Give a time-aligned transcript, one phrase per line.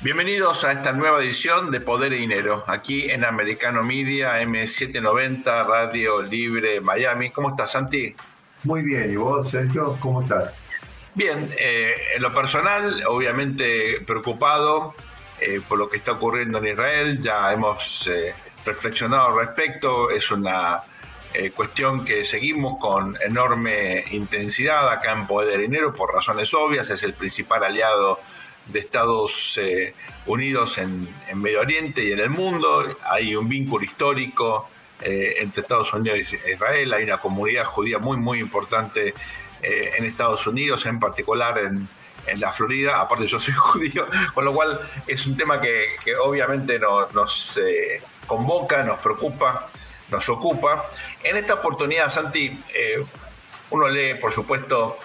[0.00, 6.22] Bienvenidos a esta nueva edición de Poder y Dinero, aquí en Americano Media, M790, Radio
[6.22, 7.30] Libre Miami.
[7.30, 8.14] ¿Cómo estás, Santi?
[8.62, 9.96] Muy bien, ¿y vos, Sergio?
[9.98, 10.54] ¿Cómo estás?
[11.16, 14.94] Bien, eh, en lo personal, obviamente preocupado
[15.40, 20.30] eh, por lo que está ocurriendo en Israel, ya hemos eh, reflexionado al respecto, es
[20.30, 20.80] una
[21.54, 27.02] cuestión que seguimos con enorme intensidad acá en Poder y Dinero por razones obvias, es
[27.02, 28.20] el principal aliado
[28.68, 29.94] de Estados eh,
[30.26, 32.84] Unidos en, Medio Oriente y en el mundo.
[33.10, 34.68] Hay un vínculo histórico
[35.00, 36.92] eh, entre Estados Unidos e Israel.
[36.92, 39.14] Hay una comunidad judía muy, muy importante
[39.62, 41.88] eh, en Estados Unidos, en particular en,
[42.36, 43.00] la Florida.
[43.00, 47.58] Aparte, yo soy judío, con lo cual es un tema que, obviamente nos
[48.26, 49.66] convoca, nos preocupa,
[50.10, 50.90] nos ocupa.
[51.22, 52.62] En esta oportunidad, Santi,
[53.70, 54.98] uno lee, por supuesto,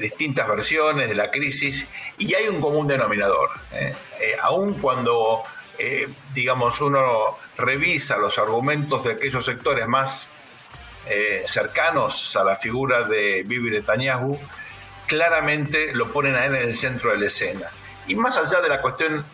[0.00, 1.86] distintas versiones de la crisis
[2.18, 3.50] y hay un común denominador.
[3.72, 3.94] ¿eh?
[4.20, 5.42] Eh, aun cuando,
[6.34, 10.28] digamos, uno revisa los argumentos de aquellos sectores más
[11.46, 14.36] cercanos a la figura de Bibi Netanyahu,
[15.06, 17.70] claramente lo ponen a él en el centro de la escena.
[18.08, 19.24] Y más allá de la cuestión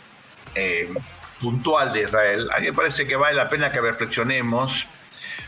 [1.40, 4.86] puntual de Israel, a mí me parece que vale la pena que reflexionemos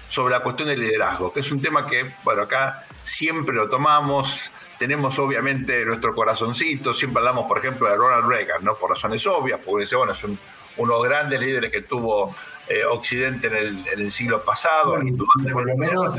[0.08, 4.50] sobre la cuestión del liderazgo, que es un tema que, bueno, acá siempre lo tomamos,
[4.78, 8.74] tenemos obviamente nuestro corazoncito, siempre hablamos, por ejemplo, de Ronald Reagan, ¿no?
[8.74, 10.38] Por razones obvias, porque dice, bueno, es uno
[10.76, 12.34] de los grandes líderes que tuvo
[12.68, 14.94] eh, Occidente en el, siglo pasado.
[14.94, 16.16] por, lo menos,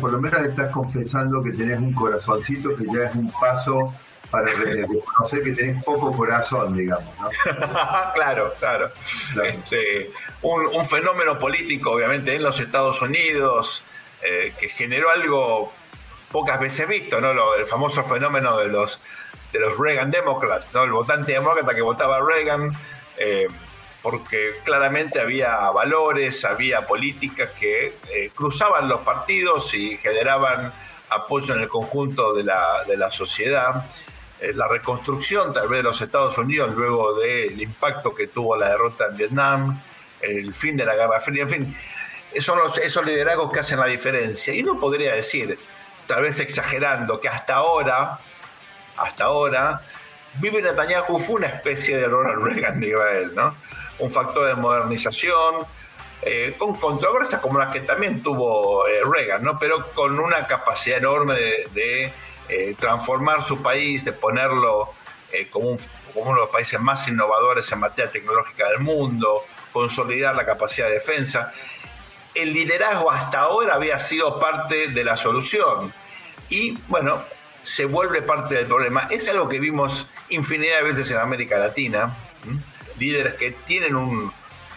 [0.00, 3.92] por lo menos estás confesando que tenés un corazoncito, que ya es un paso
[4.32, 7.14] para reconocer que tenés poco corazón, digamos.
[7.20, 7.28] ¿no?
[8.14, 8.90] claro, claro.
[9.44, 13.84] Este, un, fenómeno político, obviamente, en los Estados Unidos,
[14.22, 15.70] eh, que generó algo
[16.32, 17.54] pocas veces visto, ¿no?
[17.54, 19.00] el famoso fenómeno de los,
[19.52, 20.82] de los Reagan Democrats, ¿no?
[20.84, 22.72] El votante demócrata que votaba a Reagan,
[23.18, 23.48] eh,
[24.00, 30.72] porque claramente había valores, había políticas que eh, cruzaban los partidos y generaban
[31.10, 33.84] apoyo en el conjunto de la, de la sociedad.
[34.42, 38.70] Eh, la reconstrucción tal vez de los Estados Unidos luego del impacto que tuvo la
[38.70, 39.80] derrota en Vietnam,
[40.20, 41.76] el fin de la Guerra Fría, en fin,
[42.40, 44.52] son los, esos liderazgos que hacen la diferencia.
[44.52, 45.56] Y uno podría decir,
[46.08, 48.18] tal vez exagerando, que hasta ahora,
[48.96, 49.80] hasta ahora,
[50.40, 53.54] Bibi Netanyahu fue una especie de Ronald Reagan de Israel, ¿no?
[54.00, 55.66] Un factor de modernización,
[56.22, 59.56] eh, con controversias como las que también tuvo eh, Reagan, ¿no?
[59.56, 62.12] Pero con una capacidad enorme de,
[62.48, 64.92] eh, transformar su país, de ponerlo
[65.50, 65.78] como,
[66.12, 70.88] como uno de los países más innovadores en materia tecnológica del mundo, consolidar la capacidad
[70.88, 71.54] de defensa
[72.34, 75.92] el liderazgo hasta ahora había sido parte de la solución
[76.48, 77.22] y bueno,
[77.62, 79.08] se vuelve parte del problema.
[79.10, 82.16] Es algo que vimos infinidad de veces en América Latina,
[82.98, 84.32] líderes que tienen un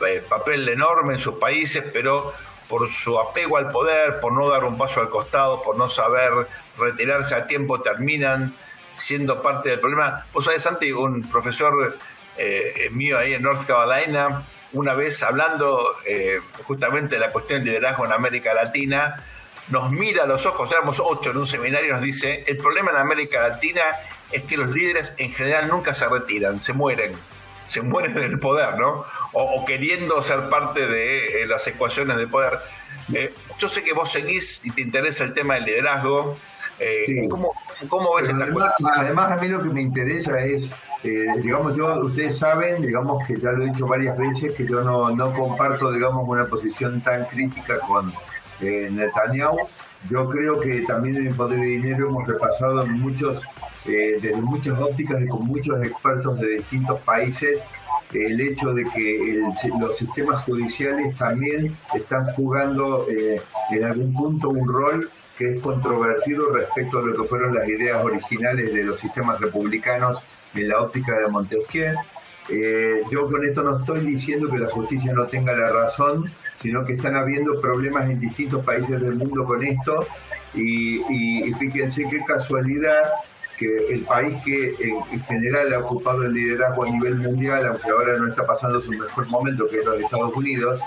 [0.06, 2.34] eh, papel enorme en sus países, pero
[2.70, 6.32] por su apego al poder, por no dar un paso al costado, por no saber
[6.78, 8.56] retirarse a tiempo, terminan
[8.94, 10.26] siendo parte del problema.
[10.34, 11.98] Vos sabés, Santi, un profesor
[12.38, 14.44] eh, mío ahí en North Carolina,
[14.74, 19.24] una vez hablando eh, justamente de la cuestión del liderazgo en América Latina,
[19.70, 22.92] nos mira a los ojos, éramos ocho en un seminario y nos dice, el problema
[22.92, 23.82] en América Latina
[24.32, 27.14] es que los líderes en general nunca se retiran, se mueren,
[27.68, 29.06] se mueren en el poder, ¿no?
[29.34, 32.60] O, queriendo ser parte de eh, las ecuaciones de poder.
[33.14, 36.38] Eh, yo sé que vos seguís y te interesa el tema del liderazgo.
[37.90, 40.70] ¿cómo, ves además, además, a mí lo que me interesa es
[41.06, 44.82] eh, digamos, yo, ustedes saben, digamos que ya lo he dicho varias veces, que yo
[44.82, 48.12] no, no comparto, digamos, una posición tan crítica con
[48.60, 49.58] eh, Netanyahu.
[50.10, 53.42] Yo creo que también en Poder de Dinero hemos repasado muchos,
[53.86, 57.64] eh, desde muchas ópticas y con muchos expertos de distintos países
[58.14, 59.42] el hecho de que
[59.80, 67.00] los sistemas judiciales también están jugando en algún punto un rol que es controvertido respecto
[67.00, 70.20] a lo que fueron las ideas originales de los sistemas republicanos
[70.54, 71.96] en la óptica de Montesquieu.
[72.50, 76.26] Eh, yo con esto no estoy diciendo que la justicia no tenga la razón,
[76.62, 80.06] sino que están habiendo problemas en distintos países del mundo con esto.
[80.54, 83.04] Y, fíjense qué casualidad
[83.58, 88.18] que el país que en, general ha ocupado el liderazgo a nivel mundial, aunque ahora
[88.18, 90.80] no está pasando su mejor momento, que es los Estados Unidos,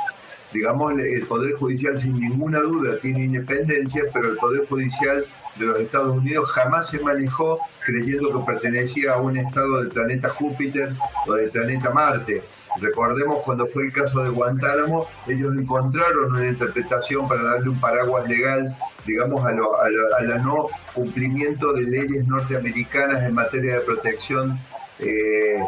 [0.52, 5.24] digamos, el Poder Judicial sin ninguna duda tiene independencia, pero el Poder Judicial
[5.58, 10.28] de los Estados Unidos jamás se manejó creyendo que pertenecía a un estado del planeta
[10.28, 10.90] Júpiter
[11.26, 12.42] o del planeta Marte.
[12.80, 18.28] Recordemos cuando fue el caso de Guantánamo, ellos encontraron una interpretación para darle un paraguas
[18.28, 18.74] legal,
[19.04, 19.72] digamos, a, lo,
[20.20, 24.58] la, no cumplimiento de leyes norteamericanas en materia de protección,
[25.00, 25.60] eh,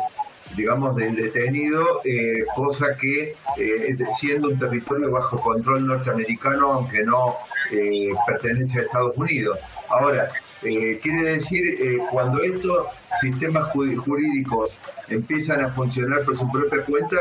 [0.56, 7.36] digamos, del detenido, eh, cosa que eh, siendo un territorio bajo control norteamericano, aunque no
[7.72, 9.58] eh, pertenece a Estados Unidos.
[9.90, 10.28] Ahora,
[10.60, 12.86] quiere decir, cuando estos
[13.20, 14.78] sistemas jurídicos
[15.08, 17.16] empiezan a funcionar por su propia cuenta,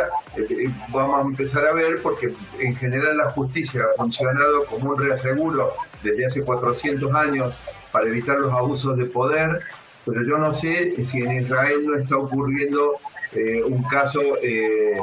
[0.89, 5.73] vamos a empezar a ver, porque en general la justicia ha funcionado como un reaseguro
[6.03, 7.55] desde hace 400 años
[7.91, 9.59] para evitar los abusos de poder,
[10.05, 12.99] pero yo no sé si en Israel no está ocurriendo
[13.33, 14.97] eh, un caso eh,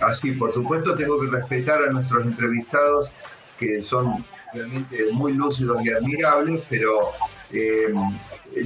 [0.00, 0.32] así.
[0.32, 3.12] Por supuesto, tengo que respetar a nuestros entrevistados,
[3.58, 4.24] que son
[4.56, 7.10] realmente muy lúcidos y admirables, pero
[7.52, 7.92] eh,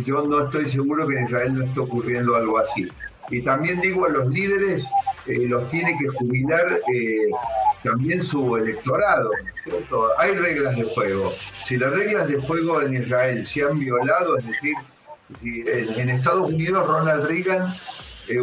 [0.07, 2.89] yo no estoy seguro que en Israel no esté ocurriendo algo así.
[3.31, 4.87] Y también digo a los líderes,
[5.27, 6.81] los tiene que jubilar
[7.83, 9.31] también su electorado,
[10.19, 11.33] Hay reglas de juego.
[11.65, 14.75] Si las reglas de juego en Israel se han violado, es decir,
[15.43, 17.69] en Estados Unidos Ronald Reagan
[18.31, 18.41] eh,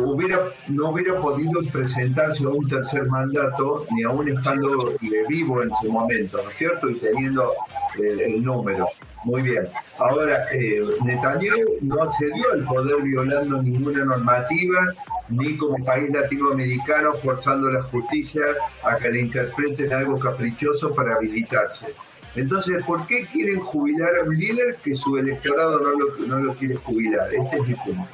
[0.70, 4.94] no hubiera podido presentarse a un tercer mandato, ni aún estando
[5.28, 6.90] vivo en su momento, ¿no es cierto?
[6.90, 7.54] Y teniendo
[7.98, 8.88] el, número.
[9.24, 9.68] Muy bien.
[9.98, 14.94] Ahora, eh, Netanyahu no cedió el poder violando ninguna normativa,
[15.30, 18.44] ni como país latinoamericano forzando la justicia
[18.84, 21.88] a que le interpreten algo caprichoso para habilitarse.
[22.36, 26.54] Entonces, ¿por qué quieren jubilar a un líder que su electorado no lo, no lo
[26.54, 27.28] quiere jubilar?
[27.34, 28.08] Este es mi punto.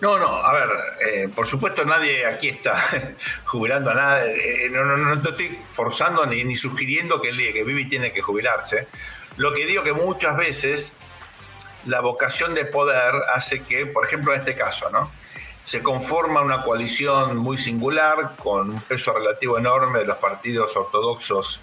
[0.00, 0.70] No, no, a ver,
[1.06, 2.76] eh, por supuesto nadie aquí está
[3.44, 7.88] jubilando a nada, eh, no, no, no, estoy forzando ni, ni sugiriendo que, que Vivi
[7.88, 8.88] tiene que jubilarse.
[9.36, 10.94] Lo que digo que muchas veces
[11.86, 15.10] la vocación de poder hace que, por ejemplo en este caso, ¿no?
[15.64, 21.60] se conforma una coalición muy singular con un peso relativo enorme de los partidos ortodoxos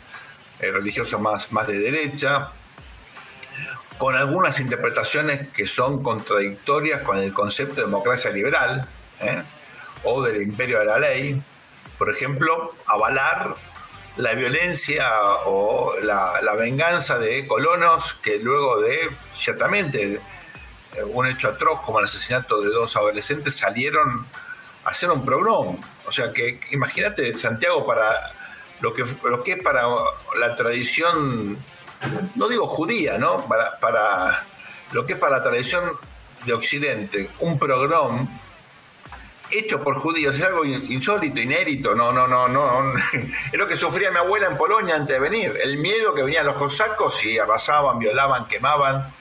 [0.60, 2.52] eh, religiosos más, más de derecha,
[4.02, 8.88] con algunas interpretaciones que son contradictorias con el concepto de democracia liberal
[9.20, 9.44] ¿eh?
[10.04, 11.40] o del imperio de la ley.
[12.00, 13.56] Por ejemplo, avalar
[14.18, 15.08] la violencia
[15.46, 20.20] o la, venganza de colonos que luego de, ciertamente,
[21.14, 24.26] un hecho atroz como el asesinato de dos adolescentes salieron
[24.84, 25.78] a hacer un programa.
[26.08, 28.34] O sea que imagínate Santiago para
[28.80, 29.84] lo que, lo que es para
[30.40, 31.64] la tradición
[32.36, 33.46] no digo judía, ¿no?
[33.48, 34.46] Para,
[34.92, 35.84] lo que es para la tradición
[36.46, 38.28] de Occidente, un programa
[39.52, 42.94] hecho por judíos es algo insólito, inédito, no, no, no, no.
[43.52, 45.60] Es lo que sufría mi abuela en Polonia antes de venir.
[45.62, 49.14] El miedo que venían los cosacos y arrasaban, violaban, quemaban.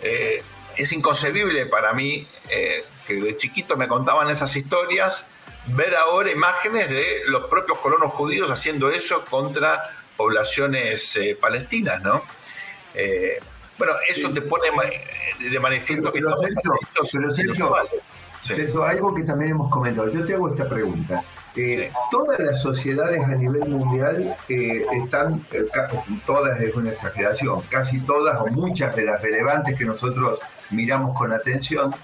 [0.00, 0.42] Eh,
[0.76, 5.26] es inconcebible para mí eh, que de chiquito me contaban esas historias,
[5.66, 9.82] ver ahora imágenes de los propios colonos judíos haciendo eso contra
[10.20, 12.20] poblaciones eh, palestinas, ¿no?
[12.94, 13.38] Eh,
[13.78, 14.66] bueno, eso te pone
[15.38, 16.20] de manifiesto que
[18.46, 20.10] pero, algo que también hemos comentado.
[20.10, 21.22] Yo te hago esta pregunta.
[21.56, 25.42] Eh, todas las sociedades a nivel mundial están,
[26.26, 30.38] todas es una exageración, casi todas o muchas de las relevantes que nosotros
[30.68, 31.94] miramos con atención,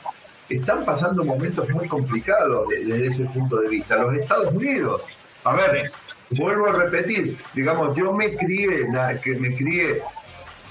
[0.49, 3.97] están pasando momentos muy complicados desde ese punto de vista.
[3.97, 5.03] Los Estados Unidos,
[5.47, 5.93] a ver,
[6.31, 8.89] vuelvo a repetir, digamos, yo me crié,
[9.23, 10.03] que me crié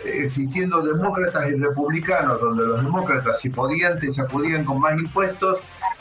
[0.04, 5.60] existiendo demócratas y republicanos, donde los demócratas si podían te sacudían con más impuestos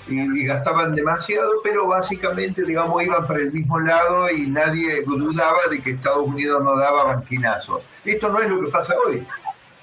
[0.08, 5.80] y, gastaban demasiado, pero básicamente, digamos, iban para el mismo lado y nadie dudaba de
[5.80, 7.82] que Estados Unidos no daba banquinazos.
[8.04, 9.24] Esto no es lo que pasa hoy.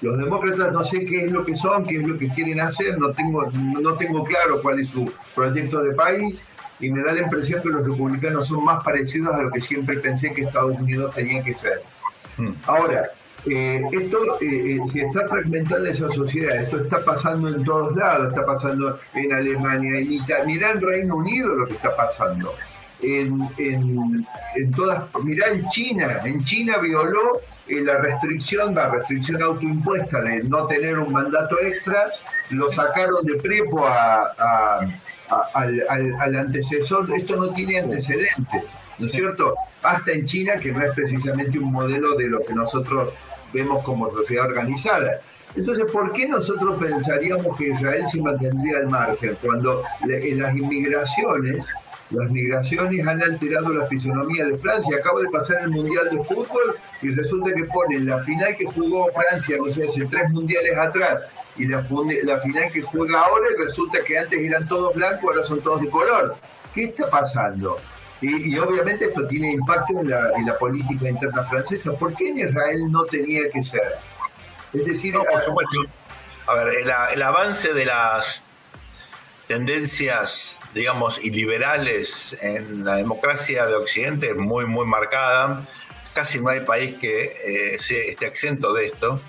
[0.02, 3.00] Los demócratas no sé qué es lo que son, qué es lo que quieren hacer,
[3.00, 6.44] no tengo, no tengo claro cuál es su proyecto de país
[6.82, 9.98] y me da la impresión que los republicanos son más parecidos a lo que siempre
[9.98, 11.82] pensé que Estados Unidos tenía que ser.
[12.38, 12.54] Hmm.
[12.66, 13.12] Ahora,
[13.46, 18.30] eh, esto, eh, eh, si está fragmentada esa sociedad, esto está pasando en todos lados,
[18.30, 22.54] está pasando en Alemania, en Italia, mirá en Reino Unido lo que está pasando.
[23.04, 30.44] En, en, todas, mirá en China, en China violó la restricción, la restricción autoimpuesta de
[30.44, 32.12] no tener un mandato extra,
[32.52, 34.86] lo sacaron de prepo a
[35.54, 38.64] al, antecesor, esto no tiene antecedentes,
[39.00, 39.56] ¿no es cierto?
[39.84, 43.14] Hasta en China, que no es precisamente un modelo de lo que nosotros
[43.54, 45.20] vemos como sociedad organizada.
[45.56, 51.66] Entonces, ¿por qué nosotros pensaríamos que Israel se mantendría al margen cuando en las inmigraciones,
[52.12, 54.98] las migraciones han alterado la fisonomía de Francia?
[54.98, 59.10] Acaba de pasar el Mundial de Fútbol y resulta que ponen la final que jugó
[59.12, 61.24] Francia, no sé, hace tres mundiales atrás,
[61.58, 65.82] y la, final que juega ahora resulta que antes eran todos blancos, ahora son todos
[65.82, 66.36] de color.
[66.74, 67.78] ¿Qué está pasando?
[68.22, 71.94] Y, obviamente esto tiene impacto en la, en la, política interna francesa.
[71.94, 73.96] ¿Por qué en Israel no tenía que ser?
[74.74, 75.78] Es decir, por supuesto.
[76.48, 76.68] A ver,
[77.14, 78.44] el, avance de las
[79.52, 85.68] tendencias, digamos, iliberales en la democracia de Occidente muy, muy marcada.
[86.14, 89.20] Casi no hay país que eh, esté exento de esto.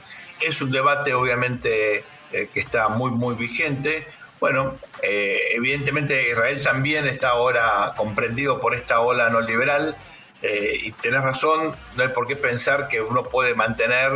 [0.40, 4.06] Es un debate, obviamente, eh, que está muy, muy vigente.
[4.38, 9.96] Bueno, eh, evidentemente Israel también está ahora comprendido por esta ola no liberal.
[10.40, 14.10] y tenés razón, no hay por qué pensar que uno puede mantener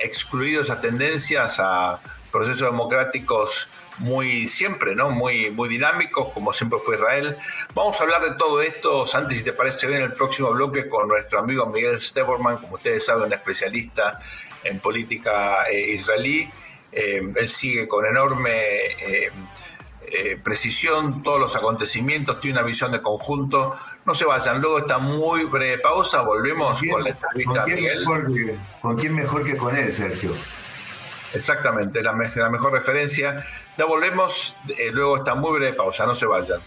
[0.00, 2.00] excluidos esas tendencias a
[2.32, 3.68] procesos democráticos
[3.98, 5.10] muy siempre, ¿no?
[5.10, 7.36] Muy, muy dinámicos, como siempre fue Israel.
[7.74, 10.88] Vamos a hablar de todo esto, Santi, si te parece bien, en el próximo bloque
[10.88, 14.18] con nuestro amigo Miguel Steborman, como ustedes saben, un especialista
[14.64, 16.50] en política eh, israelí.
[16.90, 18.50] Eh, él sigue con enorme
[20.14, 23.74] eh, precisión todos los acontecimientos, tiene una visión de conjunto.
[24.04, 28.04] No se vayan, luego está muy breve pausa, volvemos con, la entrevista a Miguel.
[28.80, 30.32] ¿Con quién mejor que con él, Sergio?
[31.34, 33.44] Exactamente, la, la mejor referencia.
[33.76, 36.60] Ya volvemos, eh, luego está muy breve pausa, no se vayan.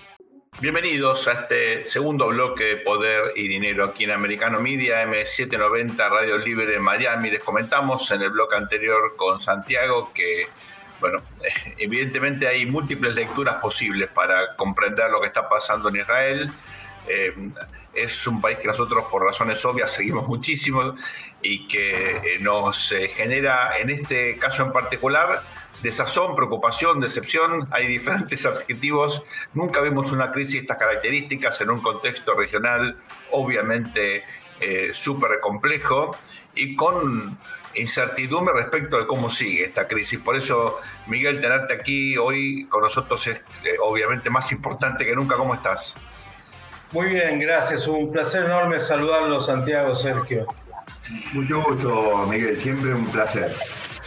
[0.60, 6.38] Bienvenidos a este segundo bloque de Poder y Dinero aquí en Americano Media, M790 Radio
[6.38, 7.30] Libre Miami.
[7.30, 10.48] Les comentamos en el bloque anterior con Santiago que,
[11.00, 11.22] bueno,
[11.78, 16.52] evidentemente hay múltiples lecturas posibles para comprender lo que está pasando en Israel.
[17.08, 17.34] Eh,
[17.94, 20.96] es un país que nosotros por razones obvias seguimos muchísimo
[21.46, 25.44] y que eh, nos eh, genera en este caso en particular
[25.84, 29.24] desazón, preocupación, decepción, hay diferentes adjetivos.
[29.54, 32.98] Nunca vemos una crisis de estas características en un contexto regional
[33.32, 34.24] obviamente
[34.94, 36.18] súper complejo
[36.56, 37.38] y con
[37.76, 40.18] incertidumbre respecto de cómo sigue esta crisis.
[40.18, 43.44] Por eso, Miguel, tenerte aquí hoy con nosotros es
[43.84, 45.36] obviamente más importante que nunca.
[45.36, 45.98] ¿Cómo estás?
[46.94, 47.86] Muy bien, gracias.
[47.86, 50.48] Un placer enorme saludarlo, Santiago, Sergio.
[51.34, 52.58] Mucho gusto, Miguel.
[52.58, 53.52] Siempre un placer.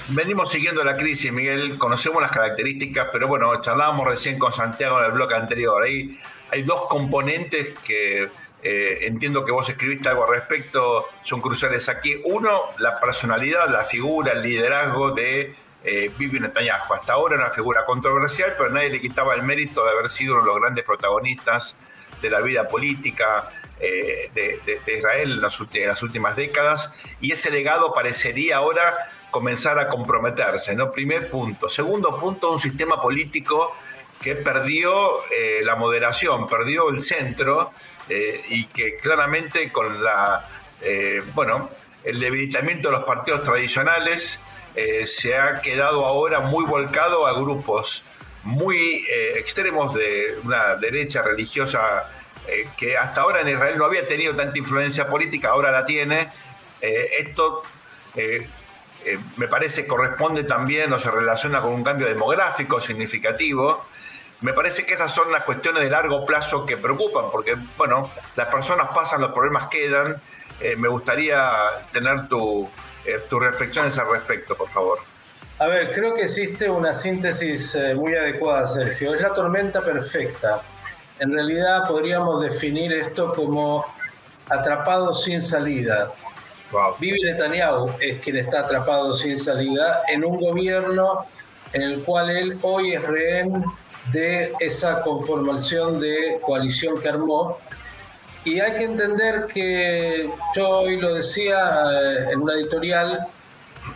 [0.08, 1.78] Venimos siguiendo la crisis, Miguel.
[1.78, 5.82] Conocemos las características, pero bueno, charlábamos recién con Santiago en el bloque anterior.
[5.82, 8.28] Hay dos componentes que
[8.60, 12.20] eh, entiendo que vos escribiste algo al respecto, son cruciales aquí.
[12.24, 16.94] Uno, la personalidad, la figura, el liderazgo de eh, Bibi Netanyahu.
[16.94, 20.42] Hasta ahora una figura controversial, pero nadie le quitaba el mérito de haber sido uno
[20.42, 21.76] de los grandes protagonistas
[22.20, 23.50] de la vida política
[23.80, 30.74] eh, de, Israel en las, últimas décadas, y ese legado parecería ahora comenzar a comprometerse,
[30.74, 30.90] ¿no?
[30.90, 31.68] Primer punto.
[31.68, 33.76] Segundo punto, un sistema político
[34.20, 37.70] que perdió eh, la moderación, perdió el centro
[38.08, 40.48] eh, y que claramente con la,
[41.34, 41.70] bueno,
[42.02, 44.40] el debilitamiento de los partidos tradicionales
[45.06, 48.04] se ha quedado ahora muy volcado a grupos
[48.44, 49.04] muy
[49.34, 52.08] extremos de una derecha religiosa
[52.48, 56.30] eh, que hasta ahora en Israel no había tenido tanta influencia política, ahora la tiene.
[56.80, 57.62] Eh, esto
[59.36, 63.84] me parece corresponde también o se relaciona con un cambio demográfico significativo.
[64.40, 68.48] Me parece que esas son las cuestiones de largo plazo que preocupan, porque, bueno, las
[68.48, 70.20] personas pasan, los problemas quedan.
[70.76, 71.52] me gustaría
[71.92, 72.68] tener tu,
[73.28, 74.98] tus reflexiones al respecto, por favor.
[75.60, 79.12] A ver, creo que existe una síntesis eh, muy adecuada, Sergio.
[79.14, 80.62] Es la tormenta perfecta.
[81.20, 83.84] En realidad podríamos definir esto como
[84.48, 86.12] atrapado sin salida.
[86.70, 86.96] Wow.
[86.98, 91.26] Bibi Netanyahu es quien está atrapado sin salida en un gobierno
[91.72, 93.64] en el cual él hoy es rehén
[94.12, 97.58] de esa conformación de coalición que armó.
[98.44, 103.26] Y hay que entender que yo hoy lo decía eh, en una editorial,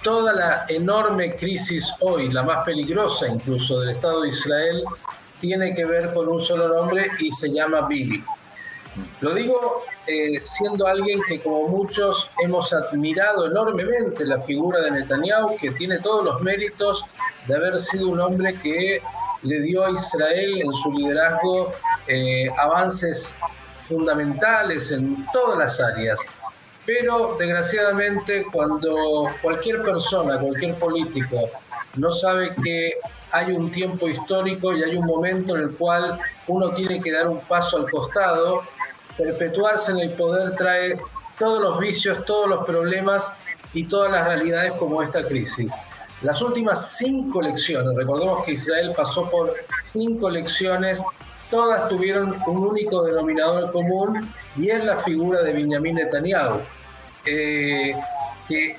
[0.03, 4.85] toda la enorme crisis hoy, la más peligrosa incluso del Estado de Israel,
[5.43, 8.23] tiene que ver con un solo nombre y se llama Bibi.
[9.21, 15.57] Lo digo eh, siendo alguien que como muchos hemos admirado enormemente la figura de Netanyahu,
[15.57, 17.05] que tiene todos los méritos
[17.49, 19.03] de haber sido un hombre que
[19.43, 21.73] le dio a Israel en su liderazgo
[22.07, 23.37] eh, avances
[23.81, 26.21] fundamentales en todas las áreas.
[26.87, 31.51] Pero desgraciadamente cuando cualquier persona, cualquier político
[31.97, 32.95] no sabe que
[33.31, 37.29] hay un tiempo histórico y hay un momento en el cual uno tiene que dar
[37.29, 38.63] un paso al costado,
[39.17, 40.99] perpetuarse en el poder trae
[41.39, 43.33] todos los vicios, todos los problemas
[43.73, 45.73] y todas las realidades como esta crisis.
[46.23, 51.03] Las últimas cinco elecciones, recordemos que Israel pasó por cinco elecciones,
[51.51, 56.61] todas tuvieron un único denominador común y es la figura de Benjamin Netanyahu,
[57.25, 57.97] eh,
[58.47, 58.77] que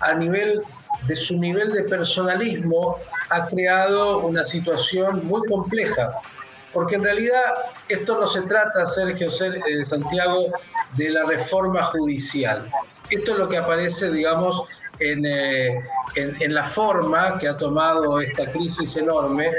[0.00, 0.62] a nivel
[1.06, 2.98] de su nivel de personalismo
[3.30, 6.12] ha creado una situación muy compleja.
[6.72, 7.42] Porque en realidad
[7.88, 10.52] esto no se trata, Sergio eh, Santiago,
[10.96, 12.70] de la reforma judicial.
[13.10, 14.62] Esto es lo que aparece, digamos,
[15.00, 15.80] eh,
[16.14, 19.50] en, en, la forma que ha tomado esta crisis enorme,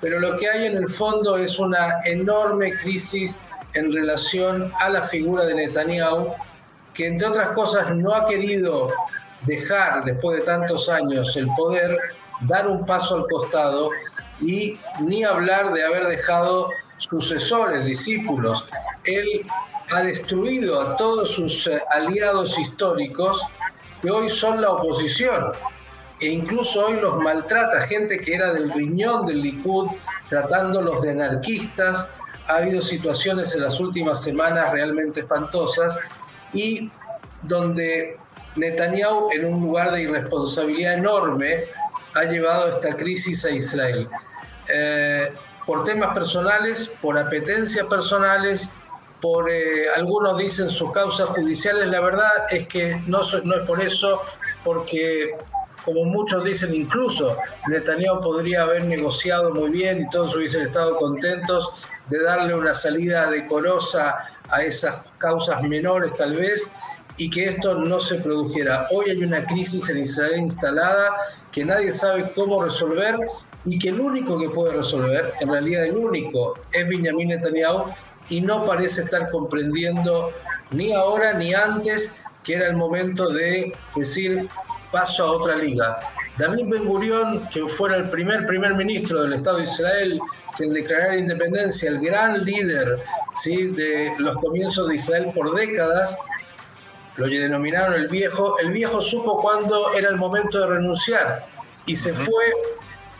[0.00, 3.38] pero lo que hay en el fondo es una enorme crisis
[3.74, 6.34] en relación a la figura de Netanyahu,
[6.92, 8.92] que entre otras cosas no ha querido
[9.42, 11.98] dejar, después de tantos años, el poder,
[12.42, 13.90] dar un paso al costado
[14.40, 18.66] y ni hablar de haber dejado sucesores, discípulos.
[19.04, 19.46] Él
[19.92, 23.42] ha destruido a todos sus eh, aliados históricos
[24.02, 25.52] que hoy son la oposición
[26.20, 29.88] e incluso hoy los maltrata gente que era del riñón del Likud,
[30.28, 32.10] tratándolos de anarquistas.
[32.48, 35.98] Ha habido situaciones en las últimas semanas realmente espantosas
[36.52, 36.90] y
[37.42, 38.18] donde
[38.56, 41.64] Netanyahu, en un lugar de irresponsabilidad enorme,
[42.14, 44.08] ha llevado esta crisis a Israel.
[44.68, 45.32] Eh,
[45.66, 48.70] por temas personales, por apetencias personales,
[49.20, 53.82] por eh, algunos dicen sus causas judiciales, la verdad es que no, no es por
[53.82, 54.22] eso,
[54.64, 55.36] porque
[55.84, 57.36] como muchos dicen, incluso
[57.68, 63.30] Netanyahu podría haber negociado muy bien y todos hubiesen estado contentos de darle una salida
[63.30, 64.18] decorosa
[64.50, 66.70] a esas causas menores tal vez
[67.18, 68.86] y que esto no se produjera.
[68.90, 71.14] Hoy hay una crisis en Israel instalada
[71.52, 73.18] que nadie sabe cómo resolver
[73.64, 77.92] y que el único que puede resolver, en realidad el único, es Benjamin Netanyahu
[78.28, 80.30] y no parece estar comprendiendo
[80.70, 82.12] ni ahora ni antes
[82.44, 84.48] que era el momento de decir
[84.92, 85.98] paso a otra liga.
[86.38, 90.20] David Ben Gurion, que fuera el primer primer ministro del Estado de Israel,
[90.56, 93.00] que declarara independencia, el gran líder
[93.34, 93.66] ¿sí?
[93.66, 96.16] de los comienzos de Israel por décadas,
[97.18, 98.58] lo denominaron el viejo.
[98.58, 101.46] El viejo supo cuándo era el momento de renunciar
[101.84, 102.44] y se fue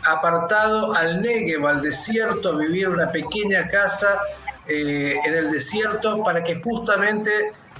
[0.07, 4.21] apartado al Negev, al desierto, a vivir en una pequeña casa
[4.65, 7.31] eh, en el desierto para que justamente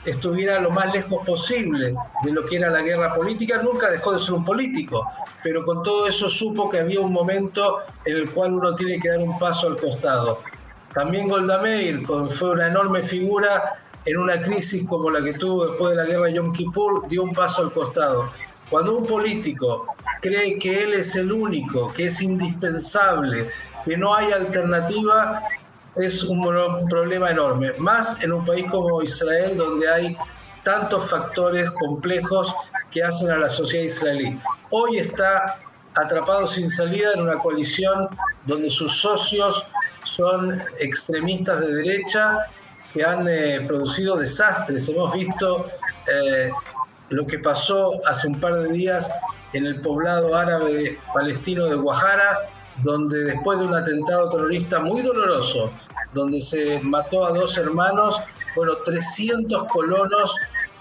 [0.06, 4.20] estuviera lo más lejos posible de lo que era la guerra política, nunca dejó de
[4.20, 5.10] ser un político,
[5.44, 9.10] pero con todo eso supo que había un momento en el cual uno tiene que
[9.10, 10.42] dar un paso al costado.
[10.94, 15.92] También Golda Meir fue una enorme figura en una crisis como la que tuvo después
[15.92, 18.32] de la guerra de Yom Kippur, dio un paso al costado.
[18.70, 19.88] Cuando un político
[20.22, 23.50] cree que él es el único, que es indispensable,
[23.84, 25.44] que no hay alternativa,
[25.96, 26.42] es un
[26.88, 30.18] problema enorme, más en un país como Israel donde hay
[30.64, 32.54] tantos factores complejos
[32.92, 34.40] que hacen a la sociedad israelí.
[34.70, 35.60] Hoy está
[35.96, 38.08] atrapado sin salida en una coalición
[38.46, 39.66] donde sus socios
[40.04, 42.38] son extremistas de derecha
[42.94, 44.88] que han eh, producido desastres.
[44.90, 45.68] Hemos visto
[46.12, 46.52] eh,
[47.10, 49.12] lo que pasó hace un par de días
[49.54, 52.40] en el poblado árabe palestino de Guajara,
[52.84, 55.72] donde después de un atentado terrorista muy doloroso,
[56.14, 58.22] donde se mató a dos hermanos,
[58.56, 60.36] bueno, 300 colonos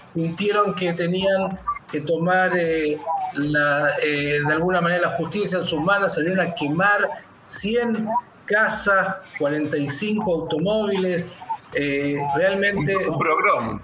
[0.05, 1.59] sintieron que tenían
[1.91, 2.99] que tomar eh,
[3.33, 7.09] la, eh, de alguna manera la justicia en sus manos, salieron a quemar
[7.41, 8.07] 100
[8.45, 11.27] casas, 45 automóviles,
[11.73, 12.95] eh, realmente...
[12.97, 13.79] Un, un pogrom.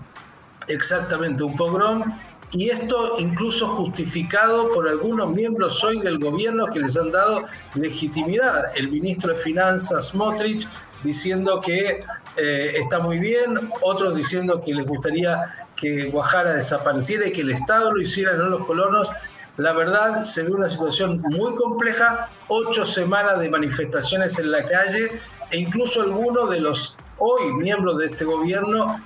[0.67, 2.03] Exactamente, un pogrom
[2.51, 7.43] y esto incluso justificado por algunos miembros hoy del gobierno que les han dado
[7.73, 8.65] legitimidad.
[8.77, 10.67] El ministro de Finanzas, Smotrich,
[11.03, 12.03] diciendo que
[12.37, 17.51] eh, está muy bien, otros diciendo que les gustaría que Guajara desapareciera y que el
[17.51, 19.09] Estado lo hiciera, no los colonos.
[19.57, 25.11] La verdad, se ve una situación muy compleja, ocho semanas de manifestaciones en la calle
[25.51, 29.01] e incluso algunos de los hoy miembros de este gobierno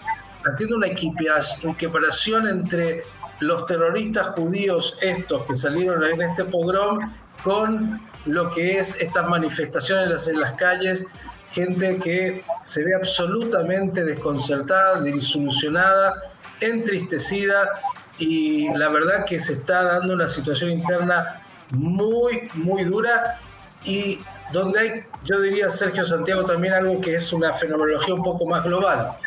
[0.46, 3.04] haciendo una equiparación entre
[3.40, 7.12] los terroristas judíos estos que salieron en este pogrom
[7.44, 11.06] con lo que es estas manifestaciones en las calles,
[11.50, 16.16] gente que se ve absolutamente desconcertada, disolucionada,
[16.60, 17.70] entristecida
[18.18, 21.42] y la verdad que se está dando una situación interna
[21.72, 23.40] muy, muy dura
[23.86, 24.20] y
[24.52, 28.64] donde hay, yo diría, Sergio Santiago, también algo que es una fenomenología un poco más
[28.64, 29.18] global.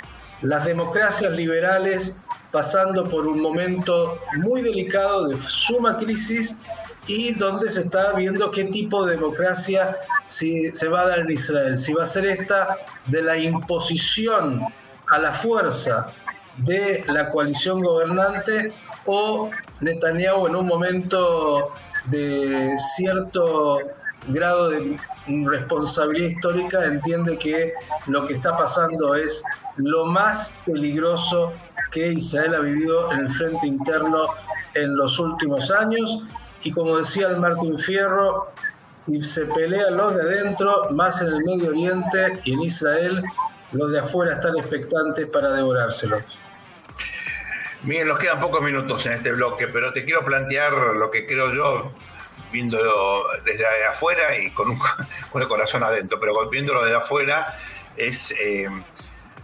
[0.43, 6.57] Las democracias liberales pasando por un momento muy delicado de suma crisis
[7.07, 11.31] y donde se está viendo qué tipo de democracia si, se va a dar en
[11.31, 11.79] Israel.
[11.79, 14.63] Si va a ser esta de la imposición
[15.09, 16.13] a la fuerza
[16.59, 18.73] de la coalición gobernante
[19.07, 21.73] o Netanyahu en un momento
[22.07, 23.79] de cierto
[24.29, 27.73] grado de responsabilidad histórica entiende que
[28.07, 29.45] lo que está pasando es
[29.77, 31.53] lo más peligroso
[31.91, 34.29] que Israel ha vivido en el frente interno
[34.75, 36.25] en los últimos años
[36.63, 38.53] y como decía el Martín Fierro,
[38.99, 43.23] si se pelean los de adentro, más en el Medio Oriente y en Israel,
[43.73, 46.23] los de afuera están expectantes para devorárselo.
[47.83, 51.53] Miguel, nos quedan pocos minutos en este bloque, pero te quiero plantear lo que creo
[51.53, 51.93] yo
[52.53, 54.79] viéndolo desde afuera y con, un,
[55.33, 57.59] con el corazón adentro, pero viéndolo desde afuera
[57.97, 58.69] es eh,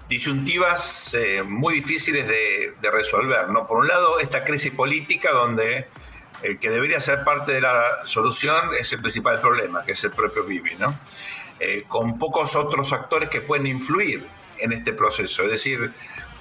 [0.09, 3.49] disyuntivas eh, muy difíciles de, resolver.
[3.51, 3.67] ¿no?
[3.67, 5.89] Por un lado, esta crisis política donde
[6.43, 10.13] el que debería ser parte de la solución es el principal problema, que es el
[10.13, 10.99] propio Bibi, ¿no?
[11.61, 14.27] Eh, con pocos otros actores que pueden influir
[14.59, 15.43] en este proceso.
[15.43, 15.93] Es decir,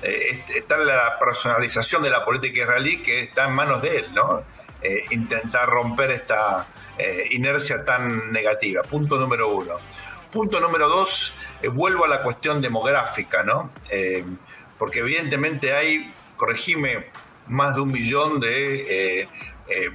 [0.04, 4.44] eh, está la personalización de la política israelí que está en manos de él, ¿no?
[5.12, 6.68] Intentar romper esta
[7.32, 8.84] inercia tan negativa.
[8.84, 9.76] Punto número uno.
[10.32, 13.72] Punto número dos, eh, vuelvo a la cuestión demográfica, ¿no?
[13.90, 14.26] Eh,
[14.78, 17.08] porque evidentemente hay, corregime,
[17.48, 19.30] más de un millón de eh,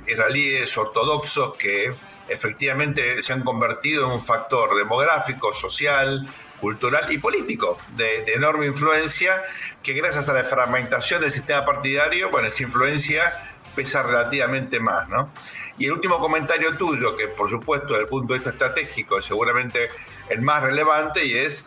[0.07, 1.95] israelíes ortodoxos que
[2.29, 6.27] efectivamente se han convertido en un factor demográfico, social,
[6.61, 9.43] cultural y político de, de, enorme influencia
[9.83, 15.31] que gracias a la fragmentación del sistema partidario, bueno, esa influencia pesa relativamente más, ¿no?
[15.79, 19.25] Y el último comentario tuyo, que por supuesto desde el punto de vista estratégico es
[19.25, 19.89] seguramente
[20.29, 21.67] el más relevante, y es,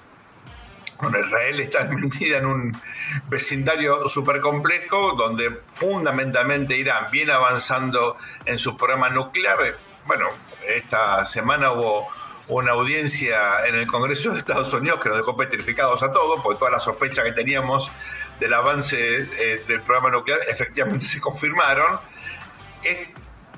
[1.01, 2.81] bueno, Israel está metida en un
[3.27, 9.77] vecindario súper complejo, donde fundamentalmente Irán viene avanzando en su programa nuclear.
[10.05, 10.29] Bueno,
[10.67, 12.07] esta semana hubo
[12.47, 16.59] una audiencia en el Congreso de Estados Unidos que nos dejó petrificados a todos, porque
[16.59, 17.91] todas las sospechas que teníamos
[18.39, 21.99] del avance eh, del programa nuclear efectivamente se confirmaron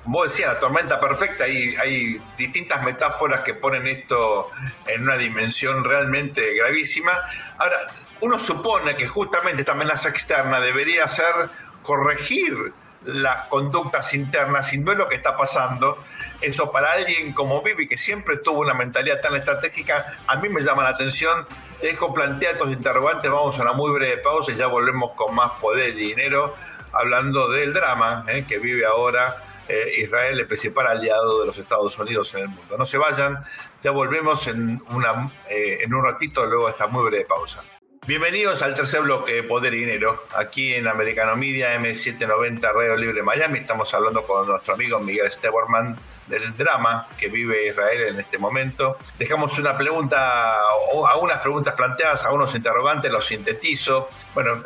[0.08, 4.50] vos decías, la tormenta perfecta, y hay distintas metáforas que ponen esto
[4.86, 7.12] en una dimensión realmente gravísima.
[7.58, 7.88] Ahora,
[8.22, 11.50] uno supone que justamente esta amenaza externa debería ser
[11.84, 12.74] corregir
[13.08, 16.04] las conductas internas y no es lo que está pasando.
[16.42, 20.62] Eso para alguien como Vivi, que siempre tuvo una mentalidad tan estratégica, a mí me
[20.62, 21.48] llama la atención.
[21.80, 25.34] Te dejo plantear estos interrogantes, vamos a una muy breve pausa y ya volvemos con
[25.34, 26.56] más poder y dinero,
[26.92, 31.98] hablando del drama eh, que vive ahora eh, Israel, el principal aliado de los Estados
[31.98, 32.78] Unidos en el mundo.
[32.78, 33.44] No se vayan,
[33.82, 37.64] ya volvemos en, una, eh, en un ratito, luego de esta muy breve pausa.
[38.08, 43.22] Bienvenidos al tercer bloque de Poder y Dinero, aquí en Americano Media M790 Radio Libre
[43.22, 43.60] Miami.
[43.60, 48.98] Estamos hablando con nuestro amigo Miguel Steberman del drama que vive Israel en este momento.
[49.18, 50.58] Dejamos una pregunta,
[50.94, 54.10] o algunas preguntas planteadas, algunos interrogantes, los sintetizo.
[54.34, 54.64] Bueno,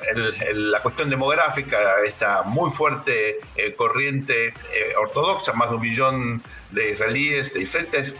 [0.54, 4.54] la cuestión demográfica, esta muy fuerte eh, corriente eh,
[5.00, 8.15] ortodoxa, más de un millón de israelíes de diferentes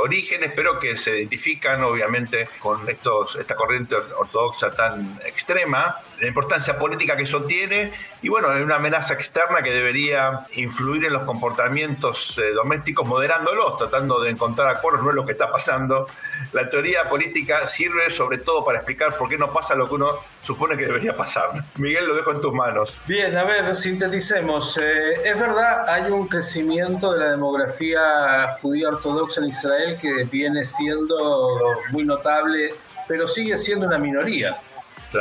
[0.00, 6.78] orígenes, pero que se identifican obviamente con estos, esta corriente ortodoxa tan extrema, la importancia
[6.78, 11.22] política que eso tiene y bueno, hay una amenaza externa que debería influir en los
[11.22, 16.06] comportamientos eh, domésticos, moderándolos, tratando de encontrar acuerdos, no es lo que está pasando.
[16.52, 20.12] La teoría política sirve sobre todo para explicar por qué no pasa lo que uno
[20.40, 21.50] supone que debería pasar.
[21.76, 23.00] Miguel, lo dejo en tus manos.
[23.06, 24.78] Bien, a ver, sinteticemos.
[24.78, 30.64] Eh, es verdad, hay un crecimiento de la demografía judía ortodoxa en Israel que viene
[30.64, 32.74] siendo muy notable,
[33.08, 34.58] pero sigue siendo una minoría.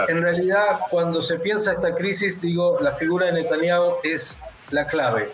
[0.08, 5.30] En realidad, cuando se piensa esta crisis, digo, la figura de Netanyahu es la clave.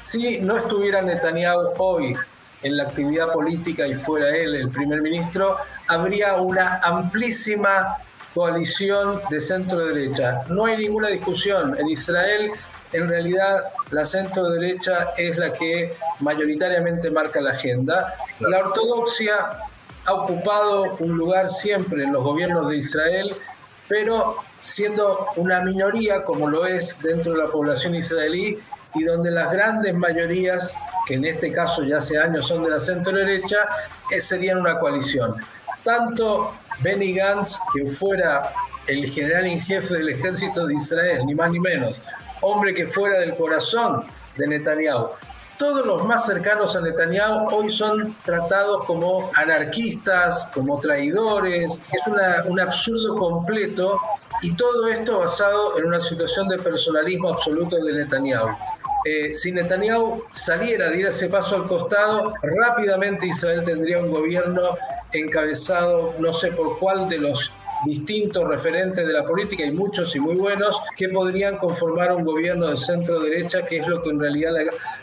[0.00, 2.14] Si no estuviera Netanyahu hoy
[2.62, 5.56] en la actividad política y fuera él el primer ministro,
[5.88, 7.96] habría una amplísima
[8.34, 10.42] coalición de centro derecha.
[10.48, 11.78] No hay ninguna discusión.
[11.78, 12.50] En Israel,
[12.92, 18.14] en realidad, la centro derecha es la que mayoritariamente marca la agenda.
[18.40, 19.34] La ortodoxia
[20.04, 23.36] ha ocupado un lugar siempre en los gobiernos de Israel
[23.88, 28.58] pero siendo una minoría como lo es dentro de la población israelí
[28.98, 32.80] y donde las grandes mayorías, que en este caso ya hace años son de la
[32.80, 33.58] centro derecha,
[34.10, 35.36] eh, serían una coalición.
[35.82, 38.52] Tanto Benny Gantz, que fuera
[38.86, 41.96] el general en jefe del ejército de Israel, ni más ni menos,
[42.40, 44.04] hombre que fuera del corazón
[44.36, 45.10] de Netanyahu,
[45.58, 51.80] todos los más cercanos a Netanyahu hoy son tratados como anarquistas, como traidores.
[51.90, 53.98] Es un absurdo completo
[54.42, 58.48] y todo esto basado en una situación de personalismo absoluto de Netanyahu.
[59.08, 64.76] Eh, si Netanyahu saliera, diera ese paso al costado, rápidamente Israel tendría un gobierno
[65.12, 67.52] encabezado, no sé por cuál de los
[67.84, 72.68] distintos referentes de la política y muchos y muy buenos que podrían conformar un gobierno
[72.68, 74.52] de centro derecha, que es lo que en realidad